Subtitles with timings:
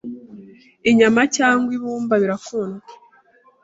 [0.89, 2.85] inyama cyangwa ibumba birakundwa